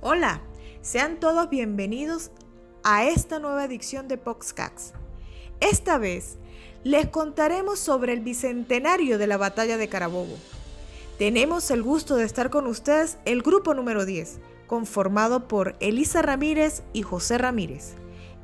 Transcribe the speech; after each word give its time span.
Hola, 0.00 0.42
sean 0.80 1.18
todos 1.18 1.50
bienvenidos 1.50 2.30
a 2.84 3.04
esta 3.04 3.40
nueva 3.40 3.64
edición 3.64 4.06
de 4.06 4.16
Poxcax. 4.16 4.92
Esta 5.58 5.98
vez 5.98 6.38
les 6.84 7.08
contaremos 7.08 7.80
sobre 7.80 8.12
el 8.12 8.20
bicentenario 8.20 9.18
de 9.18 9.26
la 9.26 9.38
batalla 9.38 9.76
de 9.76 9.88
Carabobo. 9.88 10.36
Tenemos 11.18 11.72
el 11.72 11.82
gusto 11.82 12.14
de 12.14 12.22
estar 12.22 12.48
con 12.48 12.68
ustedes 12.68 13.18
el 13.24 13.42
grupo 13.42 13.74
número 13.74 14.06
10, 14.06 14.38
conformado 14.68 15.48
por 15.48 15.74
Elisa 15.80 16.22
Ramírez 16.22 16.84
y 16.92 17.02
José 17.02 17.36
Ramírez, 17.36 17.94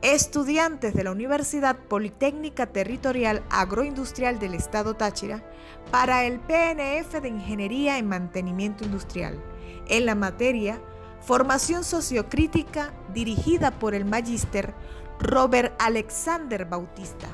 estudiantes 0.02 0.92
de 0.92 1.04
la 1.04 1.12
Universidad 1.12 1.76
Politécnica 1.76 2.66
Territorial 2.66 3.44
Agroindustrial 3.48 4.40
del 4.40 4.54
Estado 4.54 4.94
Táchira, 4.94 5.48
para 5.92 6.24
el 6.24 6.40
PNF 6.40 7.20
de 7.22 7.28
Ingeniería 7.28 7.96
en 7.98 8.08
Mantenimiento 8.08 8.82
Industrial, 8.82 9.40
en 9.86 10.04
la 10.04 10.16
materia 10.16 10.80
Formación 11.26 11.84
Sociocrítica 11.84 12.92
dirigida 13.14 13.70
por 13.70 13.94
el 13.94 14.04
magíster 14.04 14.74
Robert 15.18 15.74
Alexander 15.78 16.66
Bautista. 16.66 17.28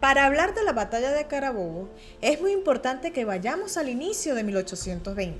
Para 0.00 0.26
hablar 0.26 0.52
de 0.56 0.64
la 0.64 0.72
batalla 0.72 1.12
de 1.12 1.28
Carabobo, 1.28 1.88
es 2.22 2.40
muy 2.40 2.50
importante 2.50 3.12
que 3.12 3.24
vayamos 3.24 3.76
al 3.76 3.88
inicio 3.88 4.34
de 4.34 4.42
1820. 4.42 5.38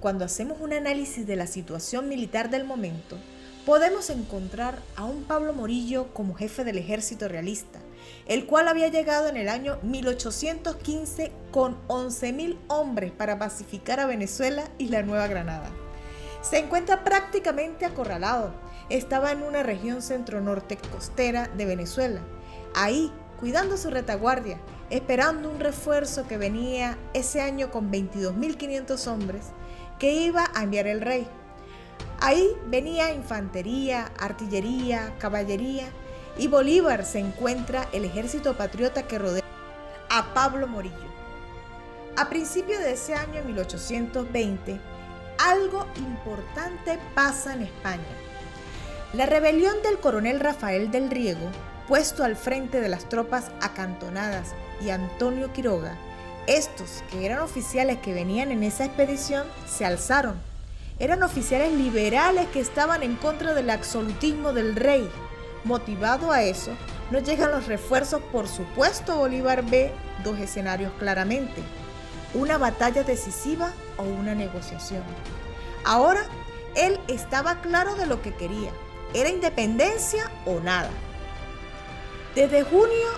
Cuando 0.00 0.26
hacemos 0.26 0.60
un 0.60 0.74
análisis 0.74 1.26
de 1.26 1.36
la 1.36 1.46
situación 1.46 2.06
militar 2.06 2.50
del 2.50 2.64
momento, 2.64 3.16
podemos 3.64 4.10
encontrar 4.10 4.78
a 4.94 5.04
un 5.04 5.24
Pablo 5.24 5.54
Morillo 5.54 6.12
como 6.12 6.34
jefe 6.34 6.64
del 6.64 6.76
ejército 6.76 7.28
realista, 7.28 7.78
el 8.26 8.46
cual 8.46 8.68
había 8.68 8.88
llegado 8.88 9.28
en 9.28 9.36
el 9.36 9.48
año 9.48 9.78
1815 9.82 11.32
con 11.50 11.76
11.000 11.88 12.58
hombres 12.68 13.10
para 13.12 13.38
pacificar 13.38 14.00
a 14.00 14.06
Venezuela 14.06 14.64
y 14.76 14.88
la 14.88 15.02
Nueva 15.02 15.26
Granada. 15.26 15.70
Se 16.42 16.58
encuentra 16.58 17.04
prácticamente 17.04 17.84
acorralado. 17.84 18.52
Estaba 18.90 19.32
en 19.32 19.42
una 19.42 19.62
región 19.62 20.02
centro-norte 20.02 20.78
costera 20.92 21.48
de 21.48 21.66
Venezuela. 21.66 22.20
Ahí, 22.74 23.12
cuidando 23.40 23.76
su 23.76 23.90
retaguardia, 23.90 24.58
esperando 24.90 25.50
un 25.50 25.60
refuerzo 25.60 26.26
que 26.28 26.38
venía 26.38 26.96
ese 27.12 27.40
año 27.40 27.70
con 27.70 27.90
22.500 27.90 29.06
hombres 29.08 29.46
que 29.98 30.12
iba 30.12 30.50
a 30.54 30.62
enviar 30.62 30.86
el 30.86 31.00
rey. 31.00 31.26
Ahí 32.20 32.46
venía 32.66 33.12
infantería, 33.12 34.12
artillería, 34.18 35.14
caballería 35.18 35.88
y 36.38 36.46
Bolívar 36.46 37.04
se 37.04 37.18
encuentra 37.18 37.88
el 37.92 38.04
ejército 38.04 38.56
patriota 38.56 39.02
que 39.02 39.18
rodea 39.18 39.42
a 40.08 40.32
Pablo 40.32 40.68
Morillo. 40.68 40.96
A 42.16 42.28
principios 42.28 42.80
de 42.80 42.92
ese 42.92 43.14
año 43.14 43.42
1820, 43.44 44.80
algo 45.38 45.86
importante 45.96 46.98
pasa 47.14 47.54
en 47.54 47.62
España. 47.62 48.02
La 49.12 49.26
rebelión 49.26 49.82
del 49.82 49.98
coronel 49.98 50.40
Rafael 50.40 50.90
del 50.90 51.10
Riego, 51.10 51.50
puesto 51.86 52.24
al 52.24 52.36
frente 52.36 52.80
de 52.80 52.88
las 52.88 53.08
tropas 53.08 53.50
acantonadas, 53.60 54.54
y 54.80 54.90
Antonio 54.90 55.52
Quiroga, 55.52 55.96
estos 56.46 57.02
que 57.10 57.26
eran 57.26 57.40
oficiales 57.40 57.98
que 57.98 58.14
venían 58.14 58.52
en 58.52 58.62
esa 58.62 58.84
expedición, 58.84 59.46
se 59.66 59.84
alzaron. 59.84 60.40
Eran 60.98 61.22
oficiales 61.22 61.72
liberales 61.72 62.46
que 62.48 62.60
estaban 62.60 63.02
en 63.02 63.16
contra 63.16 63.54
del 63.54 63.70
absolutismo 63.70 64.52
del 64.52 64.76
rey 64.76 65.08
Motivado 65.68 66.32
a 66.32 66.40
eso, 66.40 66.70
no 67.10 67.18
llegan 67.18 67.50
los 67.50 67.66
refuerzos, 67.66 68.22
por 68.32 68.48
supuesto 68.48 69.16
Bolívar 69.16 69.62
ve 69.62 69.92
dos 70.24 70.38
escenarios 70.38 70.90
claramente, 70.98 71.62
una 72.32 72.56
batalla 72.56 73.02
decisiva 73.02 73.74
o 73.98 74.04
una 74.04 74.34
negociación. 74.34 75.02
Ahora, 75.84 76.22
él 76.74 76.98
estaba 77.06 77.60
claro 77.60 77.96
de 77.96 78.06
lo 78.06 78.22
que 78.22 78.34
quería, 78.34 78.70
era 79.12 79.28
independencia 79.28 80.32
o 80.46 80.58
nada. 80.60 80.88
Desde 82.34 82.62
junio 82.62 83.08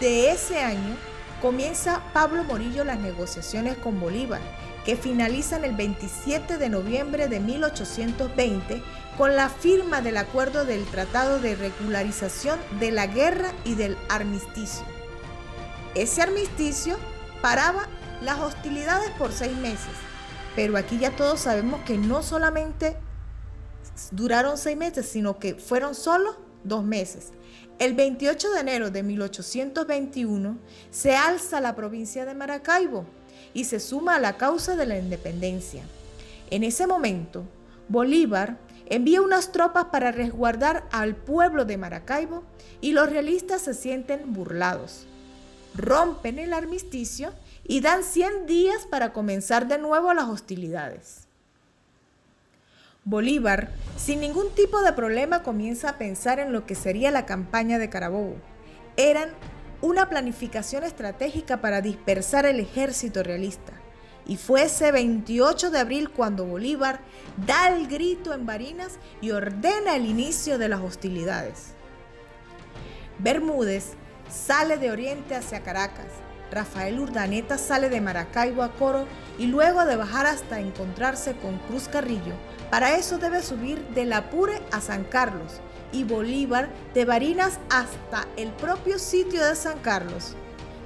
de 0.00 0.30
ese 0.30 0.62
año 0.62 0.96
comienza 1.42 2.00
Pablo 2.14 2.42
Morillo 2.44 2.84
las 2.84 3.00
negociaciones 3.00 3.76
con 3.76 4.00
Bolívar, 4.00 4.40
que 4.86 4.96
finalizan 4.96 5.64
el 5.64 5.74
27 5.74 6.58
de 6.58 6.68
noviembre 6.68 7.26
de 7.26 7.40
1820 7.40 8.80
con 9.18 9.34
la 9.34 9.48
firma 9.48 10.00
del 10.00 10.16
acuerdo 10.16 10.64
del 10.64 10.84
Tratado 10.84 11.40
de 11.40 11.56
Regularización 11.56 12.60
de 12.78 12.92
la 12.92 13.08
Guerra 13.08 13.52
y 13.64 13.74
del 13.74 13.98
Armisticio. 14.08 14.86
Ese 15.96 16.22
armisticio 16.22 16.96
paraba 17.42 17.88
las 18.22 18.38
hostilidades 18.38 19.10
por 19.18 19.32
seis 19.32 19.56
meses, 19.56 19.90
pero 20.54 20.76
aquí 20.76 20.98
ya 20.98 21.10
todos 21.16 21.40
sabemos 21.40 21.80
que 21.80 21.98
no 21.98 22.22
solamente 22.22 22.96
duraron 24.12 24.56
seis 24.56 24.76
meses, 24.76 25.08
sino 25.08 25.40
que 25.40 25.56
fueron 25.56 25.96
solo 25.96 26.36
dos 26.62 26.84
meses. 26.84 27.32
El 27.80 27.94
28 27.94 28.52
de 28.52 28.60
enero 28.60 28.90
de 28.92 29.02
1821 29.02 30.58
se 30.92 31.16
alza 31.16 31.60
la 31.60 31.74
provincia 31.74 32.24
de 32.24 32.34
Maracaibo 32.34 33.04
y 33.54 33.64
se 33.64 33.80
suma 33.80 34.16
a 34.16 34.20
la 34.20 34.36
causa 34.36 34.76
de 34.76 34.86
la 34.86 34.98
independencia. 34.98 35.82
En 36.50 36.62
ese 36.62 36.86
momento, 36.86 37.44
Bolívar 37.88 38.58
envía 38.86 39.22
unas 39.22 39.52
tropas 39.52 39.86
para 39.86 40.12
resguardar 40.12 40.84
al 40.92 41.16
pueblo 41.16 41.64
de 41.64 41.76
Maracaibo 41.76 42.44
y 42.80 42.92
los 42.92 43.10
realistas 43.10 43.62
se 43.62 43.74
sienten 43.74 44.32
burlados. 44.32 45.06
Rompen 45.74 46.38
el 46.38 46.52
armisticio 46.52 47.32
y 47.64 47.80
dan 47.80 48.02
100 48.04 48.46
días 48.46 48.86
para 48.88 49.12
comenzar 49.12 49.68
de 49.68 49.78
nuevo 49.78 50.14
las 50.14 50.26
hostilidades. 50.28 51.26
Bolívar, 53.04 53.70
sin 53.96 54.20
ningún 54.20 54.50
tipo 54.54 54.82
de 54.82 54.92
problema, 54.92 55.42
comienza 55.42 55.90
a 55.90 55.98
pensar 55.98 56.40
en 56.40 56.52
lo 56.52 56.66
que 56.66 56.74
sería 56.74 57.12
la 57.12 57.24
campaña 57.24 57.78
de 57.78 57.88
Carabobo. 57.88 58.36
Eran 58.96 59.30
una 59.80 60.08
planificación 60.08 60.84
estratégica 60.84 61.60
para 61.60 61.80
dispersar 61.80 62.46
el 62.46 62.60
ejército 62.60 63.22
realista. 63.22 63.72
Y 64.26 64.36
fue 64.36 64.62
ese 64.62 64.90
28 64.90 65.70
de 65.70 65.78
abril 65.78 66.10
cuando 66.10 66.44
Bolívar 66.44 67.00
da 67.46 67.68
el 67.68 67.86
grito 67.86 68.34
en 68.34 68.44
Barinas 68.44 68.98
y 69.20 69.30
ordena 69.30 69.94
el 69.94 70.06
inicio 70.06 70.58
de 70.58 70.68
las 70.68 70.80
hostilidades. 70.80 71.74
Bermúdez 73.18 73.92
sale 74.28 74.78
de 74.78 74.90
Oriente 74.90 75.36
hacia 75.36 75.62
Caracas, 75.62 76.06
Rafael 76.50 76.98
Urdaneta 77.00 77.58
sale 77.58 77.88
de 77.88 78.00
Maracaibo 78.00 78.62
a 78.62 78.72
Coro 78.72 79.06
y 79.38 79.46
luego 79.46 79.84
de 79.84 79.96
bajar 79.96 80.26
hasta 80.26 80.60
encontrarse 80.60 81.34
con 81.36 81.58
Cruz 81.58 81.88
Carrillo, 81.88 82.34
para 82.70 82.96
eso 82.96 83.18
debe 83.18 83.42
subir 83.42 83.78
del 83.88 84.12
Apure 84.12 84.60
a 84.72 84.80
San 84.80 85.04
Carlos 85.04 85.60
y 85.96 86.04
Bolívar 86.04 86.68
de 86.92 87.06
Barinas 87.06 87.58
hasta 87.70 88.28
el 88.36 88.50
propio 88.52 88.98
sitio 88.98 89.42
de 89.42 89.56
San 89.56 89.78
Carlos. 89.78 90.34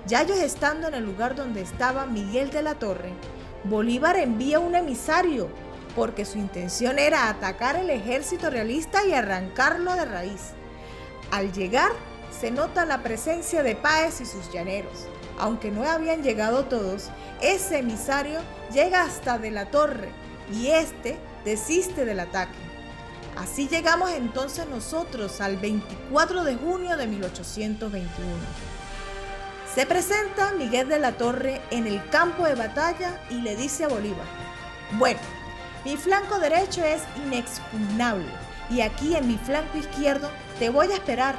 Ya 0.06 0.22
ellos 0.22 0.38
estando 0.38 0.86
en 0.86 0.94
el 0.94 1.04
lugar 1.04 1.34
donde 1.34 1.60
estaba 1.60 2.06
Miguel 2.06 2.50
de 2.50 2.62
la 2.62 2.76
Torre, 2.76 3.12
Bolívar 3.64 4.16
envía 4.16 4.60
un 4.60 4.76
emisario 4.76 5.48
porque 5.96 6.24
su 6.24 6.38
intención 6.38 7.00
era 7.00 7.28
atacar 7.28 7.74
el 7.76 7.90
ejército 7.90 8.50
realista 8.50 9.04
y 9.04 9.12
arrancarlo 9.12 9.94
de 9.94 10.04
raíz. 10.04 10.52
Al 11.32 11.52
llegar, 11.52 11.90
se 12.30 12.52
nota 12.52 12.84
la 12.84 13.02
presencia 13.02 13.64
de 13.64 13.74
Páez 13.74 14.20
y 14.20 14.26
sus 14.26 14.52
llaneros. 14.52 15.08
Aunque 15.38 15.72
no 15.72 15.82
habían 15.82 16.22
llegado 16.22 16.66
todos, 16.66 17.10
ese 17.42 17.78
emisario 17.78 18.38
llega 18.72 19.02
hasta 19.02 19.38
de 19.38 19.50
la 19.50 19.66
torre 19.66 20.10
y 20.52 20.68
este 20.68 21.18
desiste 21.44 22.04
del 22.04 22.20
ataque. 22.20 22.69
Así 23.36 23.68
llegamos 23.68 24.10
entonces 24.10 24.66
nosotros 24.68 25.40
al 25.40 25.56
24 25.56 26.44
de 26.44 26.56
junio 26.56 26.96
de 26.96 27.06
1821. 27.06 28.10
Se 29.74 29.86
presenta 29.86 30.52
Miguel 30.52 30.88
de 30.88 30.98
la 30.98 31.12
Torre 31.12 31.60
en 31.70 31.86
el 31.86 32.06
campo 32.10 32.44
de 32.44 32.54
batalla 32.54 33.20
y 33.30 33.40
le 33.40 33.56
dice 33.56 33.84
a 33.84 33.88
Bolívar, 33.88 34.26
bueno, 34.92 35.20
mi 35.84 35.96
flanco 35.96 36.38
derecho 36.38 36.82
es 36.82 37.02
inexpugnable 37.24 38.26
y 38.68 38.80
aquí 38.80 39.14
en 39.14 39.28
mi 39.28 39.38
flanco 39.38 39.78
izquierdo 39.78 40.28
te 40.58 40.70
voy 40.70 40.90
a 40.90 40.94
esperar 40.94 41.36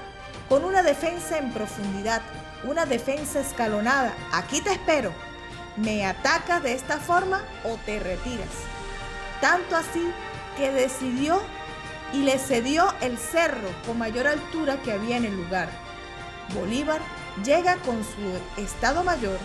con 0.47 0.63
una 0.63 0.83
defensa 0.83 1.37
en 1.37 1.51
profundidad, 1.51 2.21
una 2.63 2.85
defensa 2.85 3.39
escalonada. 3.39 4.13
Aquí 4.33 4.61
te 4.61 4.71
espero. 4.71 5.13
Me 5.77 6.05
atacas 6.05 6.61
de 6.63 6.73
esta 6.73 6.97
forma 6.97 7.41
o 7.63 7.77
te 7.85 7.99
retiras. 7.99 8.49
Tanto 9.39 9.75
así 9.75 10.11
que 10.57 10.71
decidió 10.71 11.41
y 12.13 12.23
le 12.23 12.37
cedió 12.37 12.93
el 13.01 13.17
cerro 13.17 13.69
con 13.85 13.97
mayor 13.97 14.27
altura 14.27 14.81
que 14.81 14.91
había 14.91 15.17
en 15.17 15.25
el 15.25 15.35
lugar. 15.35 15.69
Bolívar 16.53 17.01
llega 17.45 17.77
con 17.77 18.03
su 18.03 18.61
Estado 18.61 19.03
Mayor, 19.03 19.39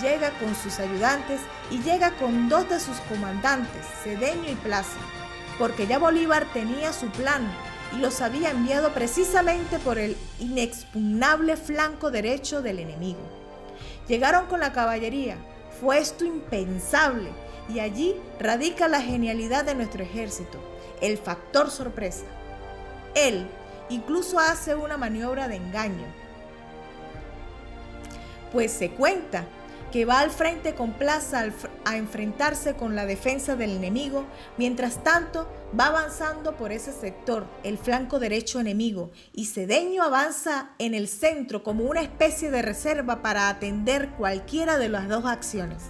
llega 0.00 0.30
con 0.38 0.54
sus 0.54 0.78
ayudantes 0.78 1.40
y 1.70 1.78
llega 1.82 2.12
con 2.12 2.48
dos 2.48 2.68
de 2.68 2.80
sus 2.80 2.96
comandantes, 3.00 3.86
Cedeño 4.02 4.50
y 4.50 4.54
Plaza, 4.56 4.98
porque 5.58 5.86
ya 5.86 5.98
Bolívar 5.98 6.46
tenía 6.52 6.92
su 6.92 7.08
plan 7.08 7.48
y 7.94 8.00
los 8.00 8.20
había 8.20 8.50
enviado 8.50 8.92
precisamente 8.92 9.78
por 9.78 9.98
el 9.98 10.16
inexpugnable 10.38 11.56
flanco 11.56 12.10
derecho 12.10 12.62
del 12.62 12.78
enemigo. 12.78 13.20
Llegaron 14.06 14.46
con 14.46 14.60
la 14.60 14.72
caballería, 14.72 15.36
fue 15.80 15.98
esto 15.98 16.24
impensable 16.24 17.30
y 17.68 17.80
allí 17.80 18.16
radica 18.38 18.88
la 18.88 19.02
genialidad 19.02 19.64
de 19.64 19.74
nuestro 19.74 20.02
ejército, 20.02 20.58
el 21.00 21.18
factor 21.18 21.70
sorpresa. 21.70 22.24
Él 23.14 23.46
incluso 23.88 24.38
hace 24.38 24.74
una 24.74 24.96
maniobra 24.96 25.48
de 25.48 25.56
engaño, 25.56 26.06
pues 28.52 28.72
se 28.72 28.90
cuenta 28.90 29.44
que 29.92 30.04
va 30.04 30.20
al 30.20 30.30
frente 30.30 30.74
con 30.74 30.92
plaza 30.92 31.46
a 31.84 31.96
enfrentarse 31.96 32.74
con 32.74 32.94
la 32.94 33.06
defensa 33.06 33.56
del 33.56 33.70
enemigo, 33.70 34.26
mientras 34.58 35.02
tanto 35.02 35.50
va 35.78 35.86
avanzando 35.86 36.56
por 36.56 36.72
ese 36.72 36.92
sector, 36.92 37.46
el 37.62 37.78
flanco 37.78 38.18
derecho 38.18 38.60
enemigo, 38.60 39.10
y 39.32 39.46
Cedeño 39.46 40.02
avanza 40.02 40.72
en 40.78 40.94
el 40.94 41.08
centro 41.08 41.62
como 41.62 41.84
una 41.84 42.02
especie 42.02 42.50
de 42.50 42.62
reserva 42.62 43.22
para 43.22 43.48
atender 43.48 44.10
cualquiera 44.10 44.76
de 44.76 44.90
las 44.90 45.08
dos 45.08 45.24
acciones. 45.24 45.84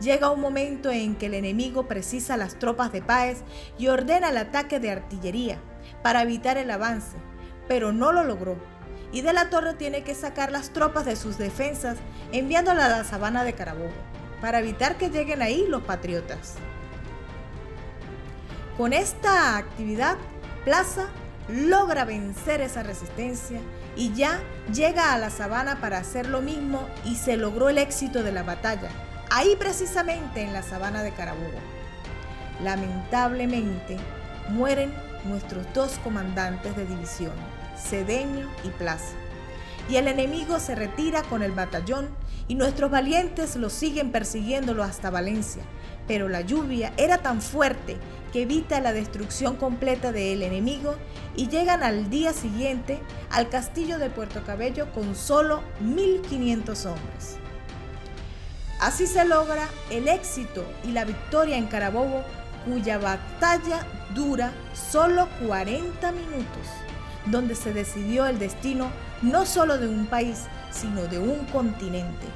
Llega 0.00 0.30
un 0.30 0.40
momento 0.40 0.90
en 0.90 1.16
que 1.16 1.26
el 1.26 1.34
enemigo 1.34 1.88
precisa 1.88 2.36
las 2.36 2.58
tropas 2.58 2.92
de 2.92 3.02
Páez 3.02 3.42
y 3.78 3.88
ordena 3.88 4.30
el 4.30 4.36
ataque 4.36 4.78
de 4.78 4.90
artillería 4.90 5.58
para 6.02 6.22
evitar 6.22 6.58
el 6.58 6.70
avance, 6.70 7.16
pero 7.66 7.92
no 7.92 8.12
lo 8.12 8.24
logró 8.24 8.56
y 9.12 9.22
de 9.22 9.32
la 9.32 9.50
torre 9.50 9.74
tiene 9.74 10.02
que 10.02 10.14
sacar 10.14 10.52
las 10.52 10.70
tropas 10.70 11.04
de 11.04 11.16
sus 11.16 11.38
defensas 11.38 11.96
enviándolas 12.32 12.84
a 12.84 12.98
la 12.98 13.04
sabana 13.04 13.44
de 13.44 13.54
Carabobo 13.54 13.90
para 14.40 14.58
evitar 14.58 14.96
que 14.96 15.10
lleguen 15.10 15.42
ahí 15.42 15.64
los 15.68 15.82
patriotas. 15.82 16.54
Con 18.76 18.92
esta 18.92 19.56
actividad, 19.56 20.18
Plaza 20.64 21.06
logra 21.48 22.04
vencer 22.04 22.60
esa 22.60 22.82
resistencia 22.82 23.60
y 23.94 24.12
ya 24.12 24.40
llega 24.74 25.14
a 25.14 25.18
la 25.18 25.30
sabana 25.30 25.80
para 25.80 25.98
hacer 25.98 26.28
lo 26.28 26.42
mismo 26.42 26.86
y 27.04 27.14
se 27.14 27.36
logró 27.36 27.68
el 27.68 27.78
éxito 27.78 28.22
de 28.22 28.32
la 28.32 28.42
batalla, 28.42 28.90
ahí 29.30 29.56
precisamente 29.56 30.42
en 30.42 30.52
la 30.52 30.62
sabana 30.62 31.02
de 31.02 31.12
Carabobo. 31.12 31.58
Lamentablemente, 32.62 33.96
mueren 34.48 34.92
nuestros 35.24 35.66
dos 35.74 35.98
comandantes 36.02 36.76
de 36.76 36.86
división. 36.86 37.32
Cedeño 37.76 38.48
y 38.64 38.70
Plaza. 38.70 39.14
Y 39.88 39.96
el 39.96 40.08
enemigo 40.08 40.58
se 40.58 40.74
retira 40.74 41.22
con 41.22 41.42
el 41.42 41.52
batallón 41.52 42.08
y 42.48 42.54
nuestros 42.54 42.90
valientes 42.90 43.56
lo 43.56 43.70
siguen 43.70 44.10
persiguiéndolo 44.10 44.82
hasta 44.82 45.10
Valencia. 45.10 45.62
Pero 46.08 46.28
la 46.28 46.40
lluvia 46.40 46.92
era 46.96 47.18
tan 47.18 47.42
fuerte 47.42 47.96
que 48.32 48.42
evita 48.42 48.80
la 48.80 48.92
destrucción 48.92 49.56
completa 49.56 50.12
del 50.12 50.42
enemigo 50.42 50.94
y 51.36 51.48
llegan 51.48 51.82
al 51.82 52.10
día 52.10 52.32
siguiente 52.32 53.00
al 53.30 53.48
castillo 53.48 53.98
de 53.98 54.10
Puerto 54.10 54.42
Cabello 54.44 54.92
con 54.92 55.14
solo 55.14 55.62
1.500 55.82 56.86
hombres. 56.86 57.38
Así 58.80 59.06
se 59.06 59.24
logra 59.24 59.68
el 59.90 60.08
éxito 60.08 60.64
y 60.84 60.92
la 60.92 61.04
victoria 61.04 61.56
en 61.56 61.66
Carabobo, 61.66 62.22
cuya 62.66 62.98
batalla 62.98 63.86
dura 64.14 64.52
solo 64.74 65.28
40 65.46 66.12
minutos 66.12 66.66
donde 67.26 67.54
se 67.54 67.72
decidió 67.72 68.26
el 68.26 68.38
destino 68.38 68.90
no 69.22 69.46
solo 69.46 69.78
de 69.78 69.88
un 69.88 70.06
país, 70.06 70.44
sino 70.70 71.02
de 71.02 71.18
un 71.18 71.44
continente. 71.46 72.26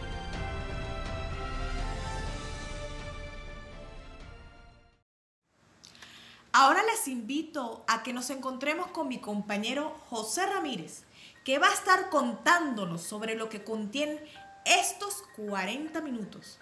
Ahora 6.53 6.83
les 6.83 7.07
invito 7.07 7.85
a 7.87 8.03
que 8.03 8.13
nos 8.13 8.29
encontremos 8.31 8.89
con 8.89 9.09
mi 9.09 9.19
compañero 9.19 9.97
José 10.11 10.47
Ramírez, 10.47 11.05
que 11.45 11.59
va 11.59 11.69
a 11.69 11.75
estar 11.75 12.11
contándonos 12.11 13.03
sobre 13.03 13.37
lo 13.37 13.49
que 13.49 13.63
contienen 13.63 14.21
estos 14.65 15.25
40 15.37 16.01
minutos. 16.01 16.59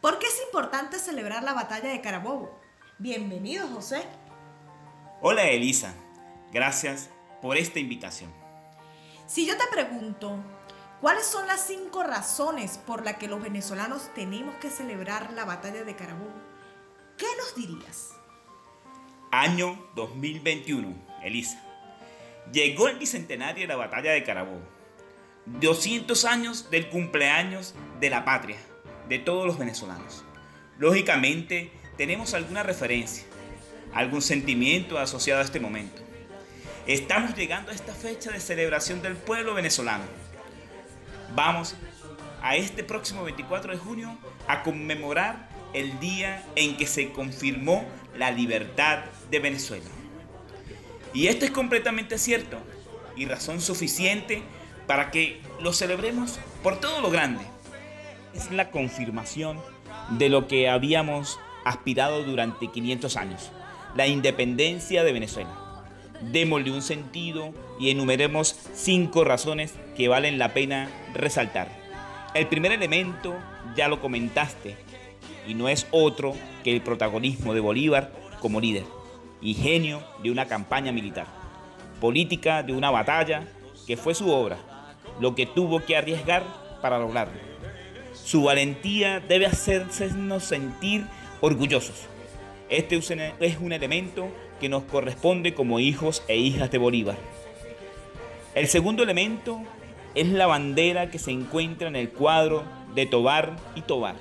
¿Por 0.00 0.18
qué 0.18 0.26
es 0.26 0.42
importante 0.44 0.98
celebrar 0.98 1.42
la 1.42 1.54
batalla 1.54 1.88
de 1.88 2.00
Carabobo? 2.00 2.60
Bienvenido, 2.98 3.66
José. 3.68 4.02
Hola, 5.20 5.44
Elisa. 5.48 5.94
Gracias 6.52 7.10
por 7.40 7.56
esta 7.56 7.78
invitación. 7.78 8.32
Si 9.26 9.46
yo 9.46 9.56
te 9.56 9.64
pregunto, 9.70 10.36
¿cuáles 11.00 11.26
son 11.26 11.46
las 11.46 11.66
cinco 11.66 12.02
razones 12.02 12.78
por 12.78 13.04
las 13.04 13.16
que 13.16 13.28
los 13.28 13.42
venezolanos 13.42 14.12
tenemos 14.14 14.54
que 14.56 14.70
celebrar 14.70 15.32
la 15.32 15.44
batalla 15.44 15.84
de 15.84 15.96
Carabobo? 15.96 16.34
¿Qué 17.16 17.26
nos 17.38 17.54
dirías? 17.54 18.10
Año 19.30 19.90
2021, 19.94 20.94
Elisa. 21.24 21.60
Llegó 22.52 22.88
el 22.88 22.98
bicentenario 22.98 23.62
de 23.62 23.68
la 23.68 23.76
batalla 23.76 24.12
de 24.12 24.22
Carabobo. 24.22 24.73
200 25.46 26.24
años 26.24 26.70
del 26.70 26.88
cumpleaños 26.88 27.74
de 28.00 28.10
la 28.10 28.24
patria, 28.24 28.56
de 29.08 29.18
todos 29.18 29.46
los 29.46 29.58
venezolanos. 29.58 30.24
Lógicamente, 30.78 31.70
tenemos 31.96 32.34
alguna 32.34 32.62
referencia, 32.62 33.24
algún 33.92 34.22
sentimiento 34.22 34.98
asociado 34.98 35.40
a 35.40 35.44
este 35.44 35.60
momento. 35.60 36.02
Estamos 36.86 37.34
llegando 37.34 37.70
a 37.70 37.74
esta 37.74 37.94
fecha 37.94 38.30
de 38.30 38.40
celebración 38.40 39.02
del 39.02 39.16
pueblo 39.16 39.54
venezolano. 39.54 40.04
Vamos 41.34 41.74
a 42.42 42.56
este 42.56 42.84
próximo 42.84 43.24
24 43.24 43.72
de 43.72 43.78
junio 43.78 44.18
a 44.46 44.62
conmemorar 44.62 45.48
el 45.72 45.98
día 45.98 46.44
en 46.56 46.76
que 46.76 46.86
se 46.86 47.10
confirmó 47.10 47.84
la 48.16 48.30
libertad 48.30 49.04
de 49.30 49.38
Venezuela. 49.38 49.86
Y 51.12 51.28
esto 51.28 51.44
es 51.44 51.50
completamente 51.50 52.18
cierto 52.18 52.58
y 53.16 53.26
razón 53.26 53.60
suficiente 53.60 54.42
para 54.86 55.10
que 55.10 55.40
lo 55.60 55.72
celebremos 55.72 56.38
por 56.62 56.80
todo 56.80 57.00
lo 57.00 57.10
grande. 57.10 57.44
Es 58.34 58.50
la 58.50 58.70
confirmación 58.70 59.58
de 60.10 60.28
lo 60.28 60.46
que 60.48 60.68
habíamos 60.68 61.38
aspirado 61.64 62.24
durante 62.24 62.70
500 62.70 63.16
años, 63.16 63.50
la 63.94 64.06
independencia 64.06 65.02
de 65.04 65.12
Venezuela 65.12 65.64
démosle 66.32 66.70
un 66.70 66.82
sentido 66.82 67.52
y 67.78 67.90
enumeremos 67.90 68.56
cinco 68.72 69.24
razones 69.24 69.74
que 69.96 70.08
valen 70.08 70.38
la 70.38 70.54
pena 70.54 70.88
resaltar. 71.12 71.68
El 72.34 72.46
primer 72.46 72.72
elemento 72.72 73.36
ya 73.76 73.88
lo 73.88 74.00
comentaste 74.00 74.76
y 75.46 75.54
no 75.54 75.68
es 75.68 75.86
otro 75.90 76.34
que 76.62 76.72
el 76.72 76.80
protagonismo 76.80 77.54
de 77.54 77.60
Bolívar 77.60 78.12
como 78.40 78.60
líder 78.60 78.84
y 79.40 79.54
genio 79.54 80.02
de 80.22 80.30
una 80.30 80.46
campaña 80.46 80.92
militar, 80.92 81.26
política 82.00 82.62
de 82.62 82.72
una 82.72 82.90
batalla 82.90 83.46
que 83.86 83.96
fue 83.96 84.14
su 84.14 84.30
obra, 84.30 84.58
lo 85.20 85.34
que 85.34 85.46
tuvo 85.46 85.80
que 85.80 85.96
arriesgar 85.96 86.42
para 86.80 86.98
lograrlo. 86.98 87.38
Su 88.12 88.44
valentía 88.44 89.20
debe 89.20 89.46
hacernos 89.46 90.44
sentir 90.44 91.06
orgullosos. 91.40 92.06
Este 92.68 92.96
es 92.96 93.58
un 93.58 93.72
elemento 93.72 94.28
que 94.60 94.68
nos 94.68 94.84
corresponde 94.84 95.54
como 95.54 95.80
hijos 95.80 96.22
e 96.28 96.36
hijas 96.36 96.70
de 96.70 96.78
Bolívar. 96.78 97.16
El 98.54 98.68
segundo 98.68 99.02
elemento 99.02 99.60
es 100.14 100.28
la 100.28 100.46
bandera 100.46 101.10
que 101.10 101.18
se 101.18 101.32
encuentra 101.32 101.88
en 101.88 101.96
el 101.96 102.10
cuadro 102.10 102.62
de 102.94 103.04
Tobar 103.06 103.56
y 103.74 103.82
Tobar, 103.82 104.16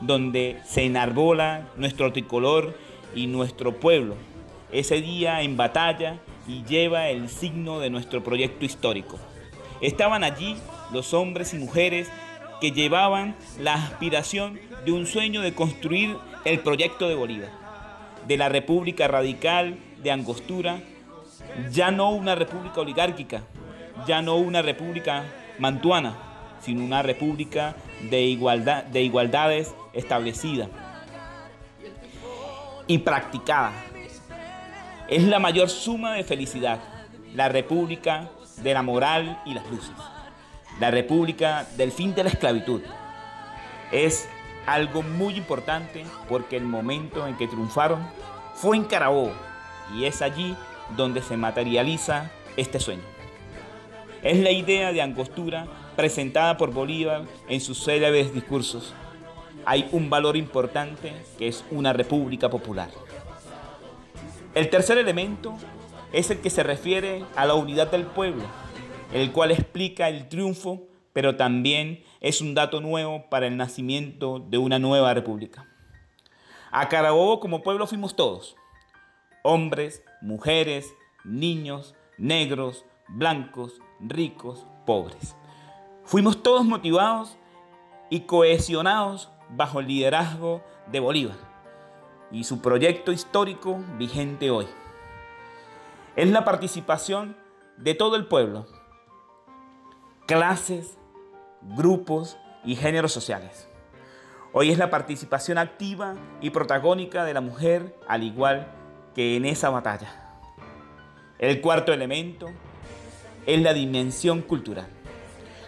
donde 0.00 0.58
se 0.64 0.84
enarbola 0.84 1.68
nuestro 1.76 2.12
tricolor 2.12 2.76
y 3.14 3.26
nuestro 3.26 3.74
pueblo, 3.80 4.14
ese 4.72 5.00
día 5.00 5.42
en 5.42 5.56
batalla 5.56 6.18
y 6.46 6.64
lleva 6.64 7.08
el 7.08 7.28
signo 7.28 7.80
de 7.80 7.90
nuestro 7.90 8.22
proyecto 8.22 8.64
histórico. 8.64 9.18
Estaban 9.80 10.24
allí 10.24 10.56
los 10.92 11.14
hombres 11.14 11.54
y 11.54 11.58
mujeres 11.58 12.08
que 12.60 12.72
llevaban 12.72 13.36
la 13.60 13.74
aspiración 13.74 14.58
de 14.84 14.92
un 14.92 15.06
sueño 15.06 15.42
de 15.42 15.54
construir 15.54 16.16
el 16.44 16.60
proyecto 16.60 17.08
de 17.08 17.14
Bolívar 17.14 17.66
de 18.26 18.36
la 18.36 18.48
República 18.48 19.06
Radical 19.08 19.78
de 20.02 20.10
Angostura, 20.10 20.80
ya 21.70 21.90
no 21.90 22.10
una 22.10 22.34
república 22.34 22.80
oligárquica, 22.80 23.42
ya 24.06 24.20
no 24.20 24.36
una 24.36 24.62
república 24.62 25.24
mantuana, 25.58 26.16
sino 26.60 26.84
una 26.84 27.02
república 27.02 27.76
de, 28.10 28.22
igualdad, 28.22 28.84
de 28.84 29.02
igualdades 29.02 29.74
establecida 29.92 30.68
y 32.86 32.98
practicada. 32.98 33.72
Es 35.08 35.22
la 35.22 35.38
mayor 35.38 35.68
suma 35.68 36.14
de 36.14 36.24
felicidad, 36.24 36.80
la 37.34 37.48
república 37.48 38.30
de 38.62 38.74
la 38.74 38.82
moral 38.82 39.40
y 39.44 39.54
las 39.54 39.66
luces, 39.70 39.94
la 40.80 40.90
república 40.90 41.66
del 41.76 41.92
fin 41.92 42.14
de 42.14 42.24
la 42.24 42.30
esclavitud. 42.30 42.82
Es 43.92 44.28
algo 44.66 45.02
muy 45.02 45.36
importante 45.36 46.04
porque 46.28 46.56
el 46.56 46.64
momento 46.64 47.26
en 47.26 47.36
que 47.36 47.46
triunfaron 47.46 48.06
fue 48.54 48.76
en 48.76 48.84
Carabobo 48.84 49.32
y 49.94 50.04
es 50.04 50.22
allí 50.22 50.56
donde 50.96 51.22
se 51.22 51.36
materializa 51.36 52.30
este 52.56 52.80
sueño. 52.80 53.02
Es 54.22 54.38
la 54.38 54.50
idea 54.50 54.92
de 54.92 55.02
Angostura 55.02 55.66
presentada 55.94 56.56
por 56.56 56.72
Bolívar 56.72 57.22
en 57.48 57.60
sus 57.60 57.84
célebres 57.84 58.34
discursos. 58.34 58.94
Hay 59.64 59.88
un 59.92 60.10
valor 60.10 60.36
importante 60.36 61.12
que 61.38 61.48
es 61.48 61.64
una 61.70 61.92
república 61.92 62.48
popular. 62.48 62.90
El 64.54 64.70
tercer 64.70 64.98
elemento 64.98 65.56
es 66.12 66.30
el 66.30 66.40
que 66.40 66.50
se 66.50 66.62
refiere 66.62 67.24
a 67.36 67.46
la 67.46 67.54
unidad 67.54 67.90
del 67.90 68.04
pueblo, 68.04 68.44
el 69.12 69.32
cual 69.32 69.50
explica 69.50 70.08
el 70.08 70.28
triunfo 70.28 70.86
pero 71.16 71.34
también 71.34 72.04
es 72.20 72.42
un 72.42 72.52
dato 72.52 72.82
nuevo 72.82 73.30
para 73.30 73.46
el 73.46 73.56
nacimiento 73.56 74.38
de 74.38 74.58
una 74.58 74.78
nueva 74.78 75.14
república. 75.14 75.66
A 76.70 76.90
Carabobo 76.90 77.40
como 77.40 77.62
pueblo 77.62 77.86
fuimos 77.86 78.16
todos, 78.16 78.54
hombres, 79.42 80.02
mujeres, 80.20 80.92
niños, 81.24 81.94
negros, 82.18 82.84
blancos, 83.08 83.80
ricos, 83.98 84.66
pobres. 84.84 85.34
Fuimos 86.04 86.42
todos 86.42 86.66
motivados 86.66 87.38
y 88.10 88.20
cohesionados 88.26 89.30
bajo 89.48 89.80
el 89.80 89.86
liderazgo 89.86 90.62
de 90.92 91.00
Bolívar 91.00 91.38
y 92.30 92.44
su 92.44 92.60
proyecto 92.60 93.10
histórico 93.10 93.82
vigente 93.96 94.50
hoy. 94.50 94.66
Es 96.16 96.30
la 96.30 96.46
participación 96.46 97.36
de 97.76 97.92
todo 97.92 98.16
el 98.16 98.24
pueblo, 98.24 98.64
clases, 100.26 100.96
grupos 101.76 102.38
y 102.64 102.74
géneros 102.74 103.12
sociales. 103.12 103.68
Hoy 104.54 104.70
es 104.70 104.78
la 104.78 104.88
participación 104.88 105.58
activa 105.58 106.14
y 106.40 106.48
protagónica 106.48 107.26
de 107.26 107.34
la 107.34 107.42
mujer 107.42 107.94
al 108.08 108.22
igual 108.22 108.66
que 109.14 109.36
en 109.36 109.44
esa 109.44 109.68
batalla. 109.68 110.40
El 111.38 111.60
cuarto 111.60 111.92
elemento 111.92 112.48
es 113.44 113.60
la 113.60 113.74
dimensión 113.74 114.40
cultural. 114.40 114.88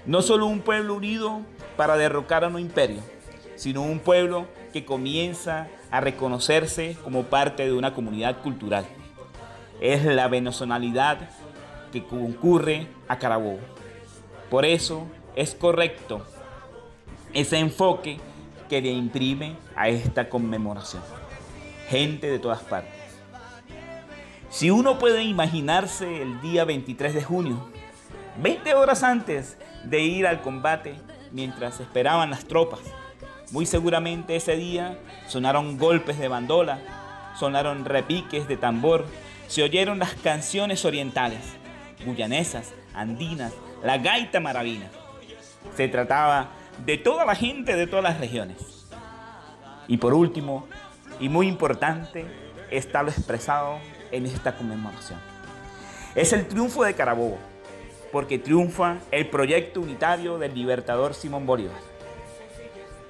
No 0.06 0.22
solo 0.22 0.46
un 0.46 0.60
pueblo 0.60 0.94
unido 0.94 1.42
para 1.76 1.98
derrocar 1.98 2.44
a 2.44 2.48
un 2.48 2.58
imperio, 2.58 3.02
sino 3.56 3.82
un 3.82 3.98
pueblo 3.98 4.46
que 4.72 4.86
comienza 4.86 5.68
a 5.90 6.00
reconocerse 6.00 6.96
como 7.04 7.24
parte 7.24 7.66
de 7.66 7.74
una 7.74 7.92
comunidad 7.92 8.40
cultural. 8.40 8.86
Es 9.80 10.04
la 10.04 10.28
venezonalidad 10.28 11.30
que 11.92 12.04
concurre 12.04 12.88
a 13.08 13.18
Carabobo. 13.18 13.60
Por 14.50 14.64
eso 14.64 15.06
es 15.36 15.54
correcto 15.54 16.26
ese 17.32 17.58
enfoque 17.58 18.18
que 18.68 18.80
le 18.80 18.90
imprime 18.90 19.56
a 19.76 19.88
esta 19.88 20.28
conmemoración. 20.28 21.02
Gente 21.88 22.30
de 22.30 22.38
todas 22.38 22.62
partes. 22.62 22.92
Si 24.50 24.70
uno 24.70 24.98
puede 24.98 25.22
imaginarse 25.24 26.22
el 26.22 26.40
día 26.40 26.64
23 26.64 27.14
de 27.14 27.22
junio, 27.22 27.68
20 28.42 28.74
horas 28.74 29.02
antes 29.02 29.58
de 29.84 30.00
ir 30.00 30.26
al 30.26 30.40
combate, 30.40 30.94
mientras 31.32 31.80
esperaban 31.80 32.30
las 32.30 32.46
tropas, 32.46 32.80
muy 33.50 33.66
seguramente 33.66 34.36
ese 34.36 34.56
día 34.56 34.98
sonaron 35.26 35.78
golpes 35.78 36.18
de 36.18 36.28
bandola, 36.28 36.78
sonaron 37.38 37.84
repiques 37.84 38.48
de 38.48 38.56
tambor, 38.56 39.06
se 39.48 39.64
oyeron 39.64 39.98
las 39.98 40.14
canciones 40.14 40.84
orientales, 40.84 41.40
guyanesas, 42.06 42.72
andinas, 42.94 43.52
la 43.82 43.98
gaita 43.98 44.38
maravina. 44.38 44.88
Se 45.76 45.88
trataba 45.88 46.50
de 46.84 46.98
toda 46.98 47.24
la 47.24 47.34
gente 47.34 47.74
de 47.74 47.88
todas 47.88 48.04
las 48.04 48.20
regiones. 48.20 48.86
Y 49.88 49.96
por 49.96 50.14
último, 50.14 50.68
y 51.18 51.28
muy 51.28 51.48
importante, 51.48 52.24
está 52.70 53.02
lo 53.02 53.10
expresado 53.10 53.78
en 54.12 54.26
esta 54.26 54.54
conmemoración. 54.54 55.18
Es 56.14 56.32
el 56.32 56.46
triunfo 56.46 56.84
de 56.84 56.94
Carabobo, 56.94 57.38
porque 58.12 58.38
triunfa 58.38 58.98
el 59.10 59.28
proyecto 59.28 59.80
unitario 59.80 60.38
del 60.38 60.54
libertador 60.54 61.14
Simón 61.14 61.44
Bolívar 61.44 61.88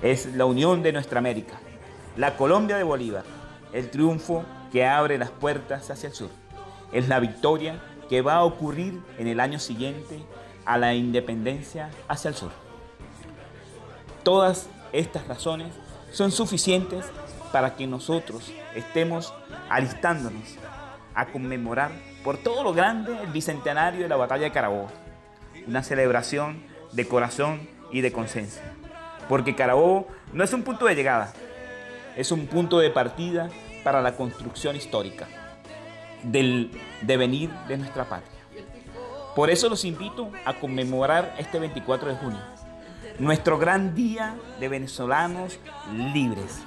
es 0.02 0.26
la 0.34 0.44
unión 0.44 0.82
de 0.82 0.92
nuestra 0.92 1.18
América, 1.18 1.58
la 2.16 2.36
Colombia 2.36 2.76
de 2.76 2.84
Bolívar, 2.84 3.24
el 3.72 3.90
triunfo 3.90 4.44
que 4.72 4.86
abre 4.86 5.18
las 5.18 5.30
puertas 5.30 5.90
hacia 5.90 6.08
el 6.08 6.14
sur. 6.14 6.30
Es 6.92 7.08
la 7.08 7.20
victoria 7.20 7.80
que 8.08 8.22
va 8.22 8.34
a 8.34 8.44
ocurrir 8.44 9.00
en 9.18 9.26
el 9.26 9.40
año 9.40 9.58
siguiente 9.58 10.22
a 10.64 10.78
la 10.78 10.94
independencia 10.94 11.90
hacia 12.08 12.28
el 12.28 12.34
sur. 12.34 12.50
Todas 14.22 14.68
estas 14.92 15.26
razones 15.26 15.72
son 16.12 16.30
suficientes 16.30 17.04
para 17.52 17.76
que 17.76 17.86
nosotros 17.86 18.52
estemos 18.74 19.32
alistándonos 19.68 20.56
a 21.14 21.26
conmemorar 21.26 21.92
por 22.24 22.38
todo 22.38 22.62
lo 22.62 22.72
grande 22.72 23.16
el 23.22 23.28
bicentenario 23.28 24.02
de 24.02 24.08
la 24.08 24.16
batalla 24.16 24.44
de 24.44 24.52
Carabobo, 24.52 24.88
una 25.66 25.82
celebración 25.82 26.62
de 26.92 27.08
corazón 27.08 27.68
y 27.90 28.00
de 28.00 28.12
conciencia 28.12 28.62
porque 29.28 29.54
Carabobo 29.54 30.08
no 30.32 30.42
es 30.42 30.52
un 30.52 30.62
punto 30.62 30.86
de 30.86 30.94
llegada, 30.94 31.32
es 32.18 32.32
un 32.32 32.48
punto 32.48 32.80
de 32.80 32.90
partida 32.90 33.48
para 33.84 34.02
la 34.02 34.16
construcción 34.16 34.74
histórica 34.74 35.28
del 36.24 36.72
devenir 37.02 37.48
de 37.68 37.78
nuestra 37.78 38.08
patria. 38.08 38.40
Por 39.36 39.50
eso 39.50 39.68
los 39.68 39.84
invito 39.84 40.32
a 40.44 40.54
conmemorar 40.54 41.36
este 41.38 41.60
24 41.60 42.08
de 42.08 42.16
junio, 42.16 42.40
nuestro 43.20 43.56
gran 43.56 43.94
día 43.94 44.34
de 44.58 44.68
venezolanos 44.68 45.60
libres. 46.12 46.58